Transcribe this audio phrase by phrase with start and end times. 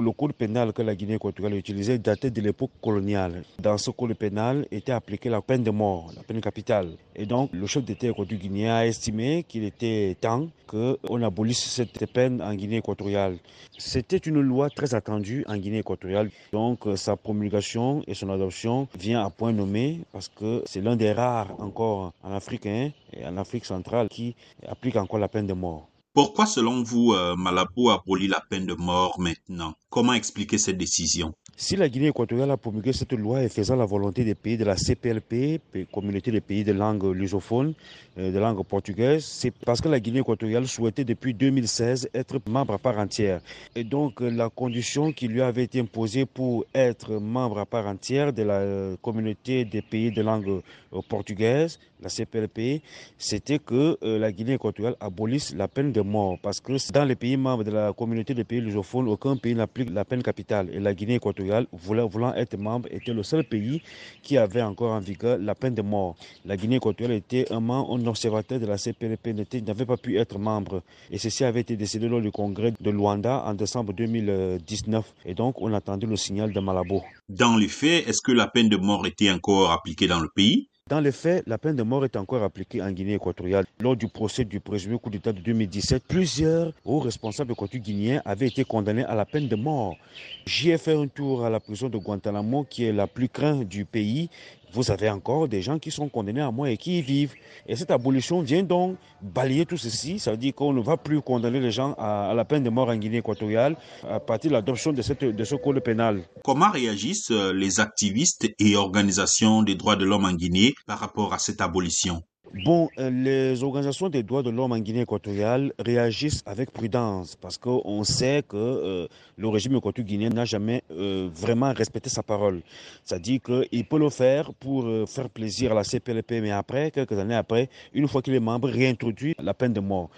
[0.00, 3.44] Le code pénal que la Guinée équatoriale utilisait datait de l'époque coloniale.
[3.60, 6.96] Dans ce code pénal était appliquée la peine de mort, la peine capitale.
[7.14, 12.12] Et donc, le chef d'État équatorien guinéen a estimé qu'il était temps qu'on abolisse cette
[12.12, 13.38] peine en Guinée équatoriale.
[13.78, 16.30] C'était une loi très attendue en Guinée équatoriale.
[16.52, 21.12] Donc, sa promulgation et son adoption vient à point nommé parce que c'est l'un des
[21.12, 24.34] rares encore en Afrique hein, et en Afrique centrale qui
[24.66, 25.88] applique encore la peine de mort.
[26.14, 29.74] Pourquoi, selon vous, euh, Malabo abolit la peine de mort maintenant?
[29.90, 31.34] Comment expliquer cette décision?
[31.56, 34.64] Si la Guinée équatoriale a promulgué cette loi et faisant la volonté des pays de
[34.64, 35.60] la CPLP,
[35.92, 37.74] communauté des pays de langue lusophone,
[38.18, 42.74] euh, de langue portugaise, c'est parce que la Guinée équatoriale souhaitait depuis 2016 être membre
[42.74, 43.40] à part entière.
[43.76, 47.86] Et donc euh, la condition qui lui avait été imposée pour être membre à part
[47.86, 50.60] entière de la euh, communauté des pays de langue
[51.08, 52.82] portugaise, la CPLP,
[53.18, 56.38] c'était que la Guinée équatoriale abolisse la peine de mort.
[56.40, 59.90] Parce que dans les pays membres de la communauté des pays lusophones, aucun pays n'applique
[59.90, 60.68] la peine capitale.
[60.72, 63.82] Et la Guinée équatoriale voulant, être membre, était le seul pays
[64.22, 66.16] qui avait encore en vigueur la peine de mort.
[66.44, 69.34] La Guinée équatoriale était un membre, observateur de la CPLP,
[69.66, 70.82] n'avait pas pu être membre.
[71.10, 75.04] Et ceci avait été décidé lors du congrès de Luanda en décembre 2019.
[75.26, 77.02] Et donc, on attendait le signal de Malabo.
[77.28, 80.68] Dans les faits, est-ce que la peine de mort était encore appliquée dans le pays?
[80.90, 83.64] Dans les faits, la peine de mort est encore appliquée en Guinée équatoriale.
[83.80, 88.48] Lors du procès du présumé coup d'État de 2017, plusieurs hauts responsables équatoriens guinéens avaient
[88.48, 89.96] été condamnés à la peine de mort.
[90.44, 93.66] J'y ai fait un tour à la prison de Guantanamo, qui est la plus crainte
[93.66, 94.28] du pays
[94.74, 97.34] vous avez encore des gens qui sont condamnés à mort et qui y vivent.
[97.66, 100.18] Et cette abolition vient donc balayer tout ceci.
[100.18, 102.88] Ça veut dire qu'on ne va plus condamner les gens à, la peine de mort
[102.88, 103.76] en Guinée équatoriale
[104.08, 106.22] à partir de l'adoption de, ce code pénal.
[106.42, 111.32] Comment réagissent euh, les activistes et organisations des droits de l'homme en Guinée par rapport
[111.32, 112.22] à cette abolition?
[112.62, 117.58] Bon, euh, les organisations des droits de l'homme en Guinée équatoriale réagissent avec prudence parce
[117.58, 122.62] qu'on sait que euh, le régime équatorien guinéen n'a jamais euh, vraiment respecté sa parole.
[123.02, 127.34] C'est-à-dire qu'il peut le faire pour faire plaisir à la CPLP, mais après, quelques années
[127.34, 130.08] après, une fois qu'il est membre, réintroduit la peine de mort.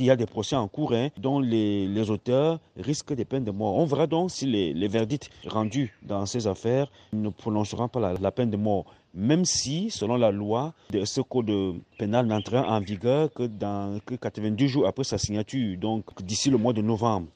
[0.00, 3.52] Il y a des procès en cours hein, dont les, auteurs risquent des peines de
[3.52, 3.76] mort.
[3.76, 8.50] On verra donc si les, verdicts rendus dans ces affaires ne prononceront pas la peine
[8.50, 14.00] de mort même si, selon la loi, ce code pénal n'entrera en vigueur que, dans,
[14.04, 17.28] que 90 jours après sa signature, donc d'ici le mois de novembre.